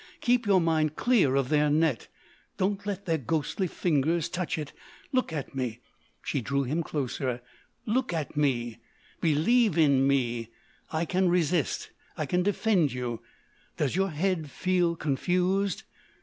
Keep 0.19 0.47
your 0.47 0.59
mind 0.59 0.95
clear 0.95 1.35
of 1.35 1.49
their 1.49 1.69
net! 1.69 2.07
Don't 2.57 2.87
let 2.87 3.05
their 3.05 3.19
ghostly 3.19 3.67
fingers 3.67 4.29
touch 4.29 4.57
it. 4.57 4.73
Look 5.11 5.31
at 5.31 5.53
me!" 5.53 5.79
She 6.23 6.41
drew 6.41 6.63
him 6.63 6.81
closer. 6.81 7.39
"Look 7.85 8.11
at 8.11 8.35
me! 8.35 8.79
Believe 9.21 9.77
in 9.77 10.07
me! 10.07 10.49
I 10.91 11.05
can 11.05 11.29
resist. 11.29 11.91
I 12.17 12.25
can 12.25 12.41
defend 12.41 12.91
you. 12.93 13.21
Does 13.77 13.95
your 13.95 14.09
head 14.09 14.49
feel 14.49 14.95
confused?" 14.95 15.83